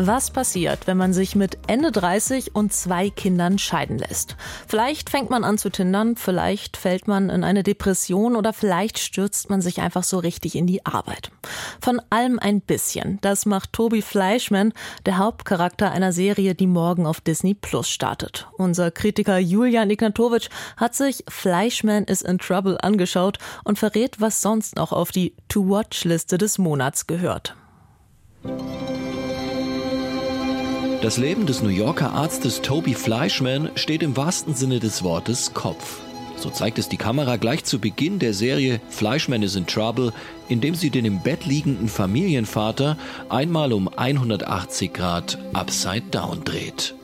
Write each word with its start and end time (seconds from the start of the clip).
Was 0.00 0.30
passiert, 0.30 0.86
wenn 0.86 0.96
man 0.96 1.12
sich 1.12 1.34
mit 1.34 1.58
Ende 1.66 1.90
30 1.90 2.54
und 2.54 2.72
zwei 2.72 3.10
Kindern 3.10 3.58
scheiden 3.58 3.98
lässt? 3.98 4.36
Vielleicht 4.68 5.10
fängt 5.10 5.28
man 5.28 5.42
an 5.42 5.58
zu 5.58 5.70
tindern, 5.70 6.14
vielleicht 6.14 6.76
fällt 6.76 7.08
man 7.08 7.30
in 7.30 7.42
eine 7.42 7.64
Depression 7.64 8.36
oder 8.36 8.52
vielleicht 8.52 9.00
stürzt 9.00 9.50
man 9.50 9.60
sich 9.60 9.80
einfach 9.80 10.04
so 10.04 10.18
richtig 10.18 10.54
in 10.54 10.68
die 10.68 10.86
Arbeit. 10.86 11.32
Von 11.80 12.00
allem 12.10 12.38
ein 12.38 12.60
bisschen. 12.60 13.18
Das 13.22 13.44
macht 13.44 13.72
Toby 13.72 14.00
Fleischman, 14.00 14.72
der 15.04 15.18
Hauptcharakter 15.18 15.90
einer 15.90 16.12
Serie, 16.12 16.54
die 16.54 16.68
morgen 16.68 17.04
auf 17.04 17.20
Disney 17.20 17.54
Plus 17.54 17.90
startet. 17.90 18.46
Unser 18.56 18.92
Kritiker 18.92 19.38
Julian 19.38 19.90
Ignatowitsch 19.90 20.48
hat 20.76 20.94
sich 20.94 21.24
Fleischman 21.28 22.04
is 22.04 22.22
in 22.22 22.38
Trouble 22.38 22.78
angeschaut 22.80 23.38
und 23.64 23.80
verrät, 23.80 24.20
was 24.20 24.42
sonst 24.42 24.76
noch 24.76 24.92
auf 24.92 25.10
die 25.10 25.34
To-Watch-Liste 25.48 26.38
des 26.38 26.56
Monats 26.58 27.08
gehört. 27.08 27.56
Das 31.00 31.16
Leben 31.16 31.46
des 31.46 31.62
New 31.62 31.68
Yorker 31.68 32.12
Arztes 32.12 32.60
Toby 32.60 32.92
Fleischman 32.92 33.70
steht 33.76 34.02
im 34.02 34.16
wahrsten 34.16 34.56
Sinne 34.56 34.80
des 34.80 35.04
Wortes 35.04 35.54
Kopf. 35.54 36.00
So 36.36 36.50
zeigt 36.50 36.76
es 36.76 36.88
die 36.88 36.96
Kamera 36.96 37.36
gleich 37.36 37.62
zu 37.62 37.78
Beginn 37.78 38.18
der 38.18 38.34
Serie 38.34 38.80
Fleischman 38.88 39.44
is 39.44 39.54
in 39.54 39.64
Trouble, 39.64 40.12
indem 40.48 40.74
sie 40.74 40.90
den 40.90 41.04
im 41.04 41.20
Bett 41.22 41.46
liegenden 41.46 41.88
Familienvater 41.88 42.96
einmal 43.28 43.72
um 43.72 43.88
180 43.96 44.92
Grad 44.92 45.38
upside 45.52 46.06
down 46.10 46.42
dreht. 46.42 46.96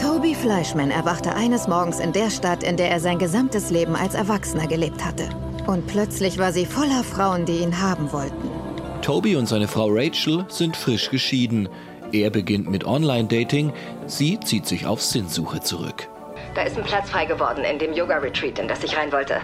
Toby 0.00 0.34
Fleischman 0.34 0.90
erwachte 0.90 1.34
eines 1.34 1.68
Morgens 1.68 2.00
in 2.00 2.14
der 2.14 2.30
Stadt, 2.30 2.62
in 2.62 2.78
der 2.78 2.90
er 2.90 3.00
sein 3.00 3.18
gesamtes 3.18 3.70
Leben 3.70 3.94
als 3.94 4.14
Erwachsener 4.14 4.68
gelebt 4.68 5.04
hatte. 5.04 5.28
Und 5.66 5.86
plötzlich 5.86 6.38
war 6.38 6.52
sie 6.52 6.64
voller 6.64 7.04
Frauen, 7.04 7.44
die 7.44 7.58
ihn 7.58 7.82
haben 7.82 8.10
wollten. 8.10 8.65
Toby 9.06 9.36
und 9.36 9.46
seine 9.46 9.68
Frau 9.68 9.86
Rachel 9.88 10.46
sind 10.48 10.76
frisch 10.76 11.10
geschieden. 11.10 11.68
Er 12.10 12.28
beginnt 12.28 12.68
mit 12.68 12.84
Online-Dating, 12.84 13.72
sie 14.08 14.40
zieht 14.40 14.66
sich 14.66 14.84
auf 14.84 15.00
Sinnsuche 15.00 15.60
zurück. 15.60 16.08
Da 16.56 16.62
ist 16.62 16.76
ein 16.76 16.82
Platz 16.82 17.08
frei 17.08 17.24
geworden 17.24 17.62
in 17.62 17.78
dem 17.78 17.92
Yoga-Retreat, 17.92 18.58
in 18.58 18.66
das 18.66 18.82
ich 18.82 18.96
rein 18.96 19.12
wollte. 19.12 19.36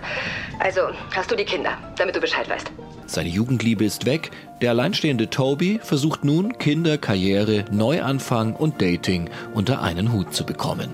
Also 0.58 0.80
hast 1.14 1.30
du 1.30 1.36
die 1.36 1.44
Kinder, 1.44 1.78
damit 1.96 2.16
du 2.16 2.20
Bescheid 2.20 2.50
weißt. 2.50 2.72
Seine 3.06 3.28
Jugendliebe 3.28 3.84
ist 3.84 4.04
weg. 4.04 4.32
Der 4.60 4.70
alleinstehende 4.70 5.30
Toby 5.30 5.78
versucht 5.80 6.24
nun, 6.24 6.58
Kinder, 6.58 6.98
Karriere, 6.98 7.64
Neuanfang 7.70 8.56
und 8.56 8.82
Dating 8.82 9.30
unter 9.54 9.80
einen 9.80 10.12
Hut 10.12 10.34
zu 10.34 10.44
bekommen. 10.44 10.90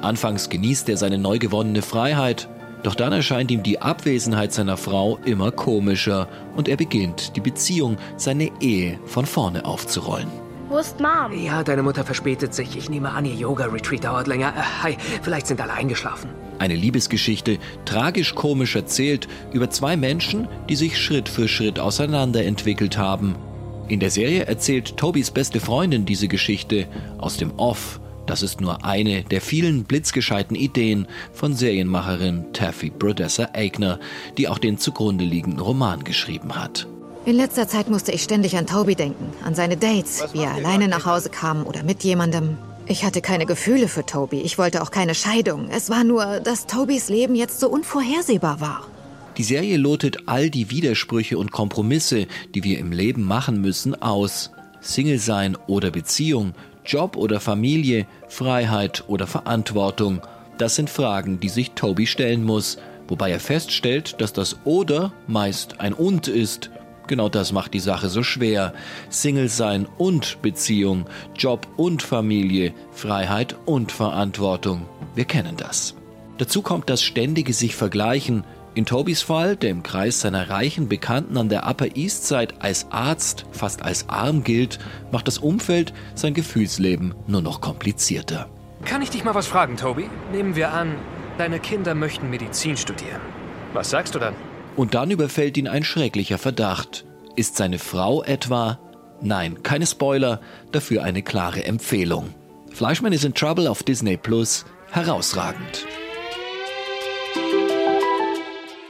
Anfangs 0.00 0.48
genießt 0.48 0.88
er 0.90 0.96
seine 0.96 1.18
neu 1.18 1.40
gewonnene 1.40 1.82
Freiheit, 1.82 2.46
doch 2.82 2.94
dann 2.94 3.12
erscheint 3.12 3.50
ihm 3.50 3.62
die 3.62 3.80
Abwesenheit 3.80 4.52
seiner 4.52 4.76
Frau 4.76 5.18
immer 5.24 5.52
komischer 5.52 6.28
und 6.56 6.68
er 6.68 6.76
beginnt, 6.76 7.36
die 7.36 7.40
Beziehung, 7.40 7.96
seine 8.16 8.50
Ehe 8.60 8.98
von 9.06 9.26
vorne 9.26 9.64
aufzurollen. 9.64 10.28
Wo 10.68 10.78
ist 10.78 11.00
Mom? 11.00 11.38
Ja, 11.38 11.62
deine 11.62 11.82
Mutter 11.82 12.02
verspätet 12.02 12.54
sich. 12.54 12.78
Ich 12.78 12.88
nehme 12.88 13.10
an, 13.10 13.26
ihr 13.26 13.34
Yoga-Retreat 13.34 14.04
dauert 14.04 14.26
länger. 14.26 14.54
Äh, 14.56 14.82
hi, 14.82 14.96
vielleicht 15.20 15.46
sind 15.46 15.60
alle 15.60 15.74
eingeschlafen. 15.74 16.30
Eine 16.58 16.76
Liebesgeschichte, 16.76 17.58
tragisch 17.84 18.34
komisch 18.34 18.74
erzählt, 18.74 19.28
über 19.52 19.68
zwei 19.68 19.96
Menschen, 19.96 20.48
die 20.70 20.76
sich 20.76 20.98
Schritt 20.98 21.28
für 21.28 21.46
Schritt 21.46 21.78
auseinanderentwickelt 21.78 22.96
haben. 22.96 23.34
In 23.88 24.00
der 24.00 24.10
Serie 24.10 24.44
erzählt 24.44 24.96
Tobys 24.96 25.30
beste 25.30 25.60
Freundin 25.60 26.06
diese 26.06 26.28
Geschichte 26.28 26.86
aus 27.18 27.36
dem 27.36 27.52
Off 27.58 28.00
das 28.26 28.42
ist 28.42 28.60
nur 28.60 28.84
eine 28.84 29.24
der 29.24 29.40
vielen 29.40 29.84
blitzgescheiten 29.84 30.56
Ideen 30.56 31.06
von 31.32 31.54
Serienmacherin 31.54 32.52
Taffy 32.52 32.90
Brodessa 32.90 33.48
Eigner, 33.52 33.98
die 34.38 34.48
auch 34.48 34.58
den 34.58 34.78
zugrunde 34.78 35.24
liegenden 35.24 35.60
Roman 35.60 36.04
geschrieben 36.04 36.54
hat. 36.54 36.86
In 37.24 37.36
letzter 37.36 37.68
Zeit 37.68 37.88
musste 37.88 38.10
ich 38.10 38.22
ständig 38.22 38.56
an 38.56 38.66
Toby 38.66 38.96
denken, 38.96 39.32
an 39.44 39.54
seine 39.54 39.76
Dates, 39.76 40.24
wie 40.32 40.40
er 40.40 40.54
alleine 40.54 40.88
nach 40.88 41.06
Hause 41.06 41.30
kam 41.30 41.64
oder 41.66 41.84
mit 41.84 42.02
jemandem. 42.02 42.58
Ich 42.86 43.04
hatte 43.04 43.20
keine 43.20 43.46
Gefühle 43.46 43.86
für 43.86 44.04
Toby, 44.04 44.40
ich 44.40 44.58
wollte 44.58 44.82
auch 44.82 44.90
keine 44.90 45.14
Scheidung. 45.14 45.68
Es 45.70 45.88
war 45.88 46.02
nur, 46.02 46.40
dass 46.40 46.66
Tobys 46.66 47.08
Leben 47.08 47.36
jetzt 47.36 47.60
so 47.60 47.68
unvorhersehbar 47.68 48.60
war. 48.60 48.86
Die 49.38 49.44
Serie 49.44 49.76
lotet 49.76 50.26
all 50.26 50.50
die 50.50 50.70
Widersprüche 50.70 51.38
und 51.38 51.52
Kompromisse, 51.52 52.26
die 52.54 52.64
wir 52.64 52.78
im 52.78 52.92
Leben 52.92 53.22
machen 53.22 53.60
müssen, 53.60 54.00
aus. 54.02 54.50
Single 54.80 55.18
sein 55.18 55.56
oder 55.68 55.92
Beziehung, 55.92 56.54
Job 56.84 57.16
oder 57.16 57.40
Familie, 57.40 58.06
Freiheit 58.28 59.04
oder 59.06 59.26
Verantwortung. 59.26 60.20
Das 60.58 60.74
sind 60.74 60.90
Fragen, 60.90 61.40
die 61.40 61.48
sich 61.48 61.72
Toby 61.72 62.06
stellen 62.06 62.44
muss, 62.44 62.78
wobei 63.08 63.30
er 63.30 63.40
feststellt, 63.40 64.20
dass 64.20 64.32
das 64.32 64.58
oder 64.64 65.12
meist 65.26 65.80
ein 65.80 65.92
und 65.92 66.28
ist. 66.28 66.70
Genau 67.08 67.28
das 67.28 67.52
macht 67.52 67.74
die 67.74 67.80
Sache 67.80 68.08
so 68.08 68.22
schwer. 68.22 68.72
Single 69.10 69.48
sein 69.48 69.86
und 69.98 70.40
Beziehung, 70.40 71.06
Job 71.36 71.66
und 71.76 72.02
Familie, 72.02 72.72
Freiheit 72.92 73.56
und 73.66 73.92
Verantwortung. 73.92 74.86
Wir 75.14 75.24
kennen 75.24 75.56
das. 75.56 75.94
Dazu 76.38 76.62
kommt 76.62 76.88
das 76.88 77.02
ständige 77.02 77.52
sich 77.52 77.74
vergleichen, 77.74 78.44
in 78.74 78.86
Tobys 78.86 79.22
Fall, 79.22 79.56
der 79.56 79.70
im 79.70 79.82
Kreis 79.82 80.20
seiner 80.20 80.48
reichen 80.48 80.88
Bekannten 80.88 81.36
an 81.36 81.48
der 81.48 81.66
Upper 81.68 81.96
East 81.96 82.26
Side 82.26 82.54
als 82.58 82.86
Arzt, 82.90 83.44
fast 83.52 83.82
als 83.82 84.08
arm 84.08 84.44
gilt, 84.44 84.78
macht 85.10 85.28
das 85.28 85.38
Umfeld 85.38 85.92
sein 86.14 86.34
Gefühlsleben 86.34 87.14
nur 87.26 87.42
noch 87.42 87.60
komplizierter. 87.60 88.48
Kann 88.84 89.02
ich 89.02 89.10
dich 89.10 89.24
mal 89.24 89.34
was 89.34 89.46
fragen, 89.46 89.76
Toby? 89.76 90.08
Nehmen 90.32 90.56
wir 90.56 90.72
an, 90.72 90.94
deine 91.38 91.60
Kinder 91.60 91.94
möchten 91.94 92.30
Medizin 92.30 92.76
studieren. 92.76 93.20
Was 93.72 93.90
sagst 93.90 94.14
du 94.14 94.18
dann? 94.18 94.34
Und 94.76 94.94
dann 94.94 95.10
überfällt 95.10 95.56
ihn 95.56 95.68
ein 95.68 95.84
schrecklicher 95.84 96.38
Verdacht. 96.38 97.04
Ist 97.36 97.56
seine 97.56 97.78
Frau 97.78 98.22
etwa? 98.22 98.78
Nein, 99.20 99.62
keine 99.62 99.86
Spoiler, 99.86 100.40
dafür 100.72 101.04
eine 101.04 101.22
klare 101.22 101.64
Empfehlung. 101.64 102.34
Fleischmann 102.72 103.12
is 103.12 103.24
in 103.24 103.34
Trouble 103.34 103.68
auf 103.68 103.82
Disney 103.82 104.16
Plus. 104.16 104.64
Herausragend. 104.90 105.86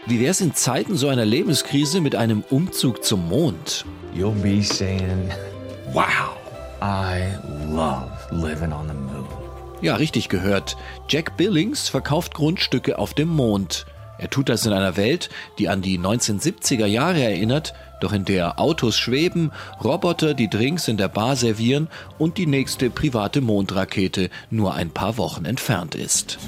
Wie 0.05 0.19
wäre 0.19 0.33
es 0.33 0.41
in 0.41 0.53
Zeiten 0.53 0.97
so 0.97 1.07
einer 1.07 1.25
Lebenskrise 1.25 2.01
mit 2.01 2.17
einem 2.17 2.43
Umzug 2.51 3.05
zum 3.05 3.29
Mond? 3.29 3.85
You'll 4.13 4.33
be 4.43 4.61
saying, 4.61 5.31
wow, 5.93 6.37
I 6.83 7.37
love 7.73 8.11
living 8.33 8.73
on 8.73 8.89
the 8.89 8.95
moon. 8.95 9.25
Ja, 9.81 9.95
richtig 9.95 10.29
gehört. 10.29 10.77
Jack 11.09 11.37
Billings 11.37 11.89
verkauft 11.89 12.35
Grundstücke 12.35 12.99
auf 12.99 13.15
dem 13.15 13.29
Mond. 13.29 13.87
Er 14.19 14.29
tut 14.29 14.49
das 14.49 14.67
in 14.67 14.73
einer 14.73 14.97
Welt, 14.97 15.31
die 15.59 15.69
an 15.69 15.83
die 15.83 16.01
1970er 16.01 16.87
Jahre 16.87 17.23
erinnert, 17.23 17.73
doch 18.01 18.13
in 18.13 18.25
der 18.25 18.59
Autos 18.59 18.99
schweben, 18.99 19.53
Roboter 19.83 20.35
die 20.35 20.51
Drinks 20.51 20.89
in 20.89 20.97
der 20.97 21.09
Bar 21.09 21.37
servieren 21.37 21.87
und 22.19 22.39
die 22.39 22.47
nächste 22.47 22.91
private 22.91 23.41
Mondrakete 23.41 24.31
nur 24.51 24.75
ein 24.75 24.91
paar 24.91 25.17
Wochen 25.17 25.45
entfernt 25.45 25.95
ist. 25.95 26.39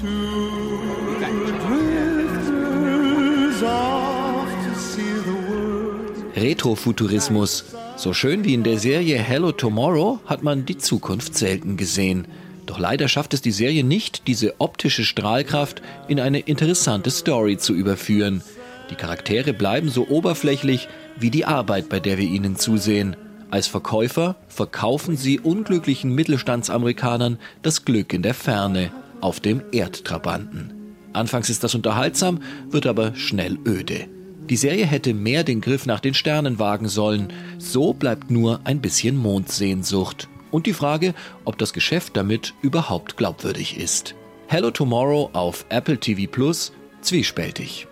Retrofuturismus. 6.35 7.65
So 7.95 8.13
schön 8.13 8.43
wie 8.43 8.53
in 8.53 8.63
der 8.63 8.77
Serie 8.77 9.17
Hello 9.17 9.51
Tomorrow 9.51 10.19
hat 10.25 10.43
man 10.43 10.65
die 10.65 10.77
Zukunft 10.77 11.35
selten 11.35 11.77
gesehen. 11.77 12.27
Doch 12.65 12.77
leider 12.77 13.07
schafft 13.07 13.33
es 13.33 13.41
die 13.41 13.51
Serie 13.51 13.83
nicht, 13.83 14.27
diese 14.27 14.59
optische 14.59 15.05
Strahlkraft 15.05 15.81
in 16.07 16.19
eine 16.19 16.39
interessante 16.39 17.09
Story 17.09 17.57
zu 17.57 17.73
überführen. 17.73 18.43
Die 18.89 18.95
Charaktere 18.95 19.53
bleiben 19.53 19.89
so 19.89 20.07
oberflächlich 20.07 20.87
wie 21.17 21.31
die 21.31 21.45
Arbeit, 21.45 21.89
bei 21.89 21.99
der 21.99 22.17
wir 22.17 22.27
ihnen 22.27 22.57
zusehen. 22.57 23.15
Als 23.49 23.67
Verkäufer 23.67 24.35
verkaufen 24.47 25.17
sie 25.17 25.39
unglücklichen 25.39 26.13
Mittelstandsamerikanern 26.13 27.39
das 27.61 27.85
Glück 27.85 28.13
in 28.13 28.21
der 28.21 28.33
Ferne 28.33 28.91
auf 29.21 29.39
dem 29.39 29.61
Erdtrabanten. 29.71 30.74
Anfangs 31.15 31.49
ist 31.49 31.63
das 31.63 31.75
unterhaltsam, 31.75 32.41
wird 32.69 32.85
aber 32.87 33.15
schnell 33.15 33.57
öde. 33.65 34.07
Die 34.49 34.57
Serie 34.57 34.85
hätte 34.85 35.13
mehr 35.13 35.43
den 35.43 35.61
Griff 35.61 35.85
nach 35.85 35.99
den 35.99 36.13
Sternen 36.13 36.59
wagen 36.59 36.87
sollen. 36.87 37.33
So 37.57 37.93
bleibt 37.93 38.29
nur 38.29 38.59
ein 38.63 38.81
bisschen 38.81 39.17
Mondsehnsucht. 39.17 40.27
Und 40.51 40.67
die 40.67 40.73
Frage, 40.73 41.15
ob 41.43 41.57
das 41.57 41.73
Geschäft 41.73 42.15
damit 42.15 42.53
überhaupt 42.61 43.17
glaubwürdig 43.17 43.77
ist. 43.77 44.13
Hello 44.47 44.69
Tomorrow 44.69 45.29
auf 45.33 45.65
Apple 45.69 45.97
TV 45.97 46.29
Plus, 46.29 46.71
zwiespältig. 47.01 47.87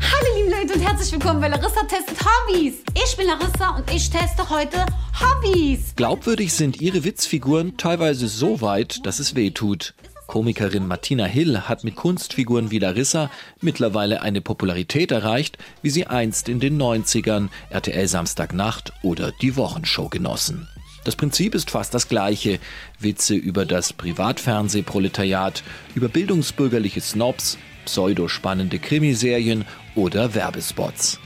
Hallo 0.00 0.36
liebe 0.38 0.56
Leute 0.56 0.74
und 0.74 0.80
herzlich 0.80 1.12
willkommen 1.12 1.40
bei 1.40 1.48
Larissa 1.48 1.82
testet 1.82 2.16
Hobbys. 2.20 2.74
Ich 2.94 3.16
bin 3.16 3.26
Larissa 3.26 3.76
und 3.76 3.92
ich 3.92 4.08
teste 4.08 4.48
heute 4.48 4.86
Hobbys. 5.20 5.94
Glaubwürdig 5.96 6.54
sind 6.54 6.80
ihre 6.80 7.04
Witzfiguren 7.04 7.76
teilweise 7.76 8.28
so 8.28 8.62
weit, 8.62 9.04
dass 9.04 9.18
es 9.18 9.34
weh 9.34 9.50
tut. 9.50 9.94
Komikerin 10.32 10.86
Martina 10.86 11.26
Hill 11.26 11.68
hat 11.68 11.84
mit 11.84 11.94
Kunstfiguren 11.94 12.70
wie 12.70 12.78
Larissa 12.78 13.30
mittlerweile 13.60 14.22
eine 14.22 14.40
Popularität 14.40 15.12
erreicht, 15.12 15.58
wie 15.82 15.90
sie 15.90 16.06
einst 16.06 16.48
in 16.48 16.58
den 16.58 16.80
90ern 16.80 17.50
RTL 17.68 18.08
Samstagnacht 18.08 18.94
oder 19.02 19.30
die 19.42 19.56
Wochenshow 19.58 20.08
genossen. 20.08 20.68
Das 21.04 21.16
Prinzip 21.16 21.54
ist 21.54 21.70
fast 21.70 21.92
das 21.92 22.08
gleiche. 22.08 22.60
Witze 22.98 23.34
über 23.34 23.66
das 23.66 23.92
Privatfernsehproletariat, 23.92 25.62
über 25.94 26.08
bildungsbürgerliche 26.08 27.02
Snobs, 27.02 27.58
pseudospannende 27.84 28.78
Krimiserien 28.78 29.66
oder 29.94 30.34
Werbespots. 30.34 31.20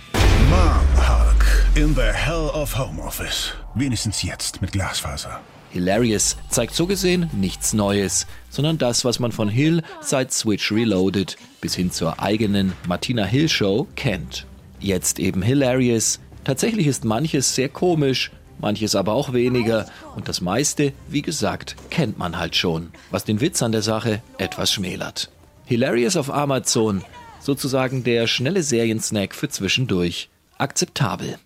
Mom 0.51 1.09
Hulk 1.09 1.47
in 1.77 1.95
the 1.95 2.11
hell 2.13 2.51
of 2.53 2.77
Home 2.77 3.01
Office. 3.01 3.53
Wenigstens 3.77 4.25
jetzt 4.25 4.61
mit 4.61 4.73
Glasfaser. 4.73 5.41
Hilarious 5.71 6.37
zeigt 6.49 6.75
so 6.75 6.87
gesehen 6.87 7.31
nichts 7.33 7.73
Neues, 7.73 8.27
sondern 8.51 8.79
das, 8.79 9.05
was 9.05 9.19
man 9.19 9.33
von 9.33 9.49
Hill 9.49 9.83
seit 10.01 10.33
Switch 10.33 10.73
Reloaded 10.73 11.37
bis 11.61 11.75
hin 11.75 11.91
zur 11.91 12.21
eigenen 12.21 12.73
Martina 12.87 13.25
Hill 13.25 13.49
Show 13.49 13.87
kennt. 13.97 14.47
Jetzt 14.81 15.19
eben 15.19 15.43
Hilarious. 15.43 16.21
Tatsächlich 16.45 16.87
ist 16.87 17.05
manches 17.05 17.55
sehr 17.55 17.69
komisch, 17.69 18.31
manches 18.59 18.95
aber 18.95 19.13
auch 19.13 19.33
weniger 19.33 19.87
und 20.15 20.29
das 20.29 20.41
meiste, 20.41 20.93
wie 21.09 21.23
gesagt, 21.23 21.77
kennt 21.91 22.19
man 22.19 22.39
halt 22.39 22.57
schon, 22.57 22.91
was 23.11 23.25
den 23.25 23.41
Witz 23.41 23.63
an 23.63 23.73
der 23.73 23.83
Sache 23.83 24.23
etwas 24.39 24.73
schmälert. 24.73 25.31
Hilarious 25.65 26.17
auf 26.17 26.33
Amazon, 26.33 27.03
sozusagen 27.41 28.05
der 28.05 28.27
schnelle 28.27 28.63
Seriensnack 28.63 29.35
für 29.35 29.49
zwischendurch. 29.49 30.29
Akzeptabel. 30.59 31.39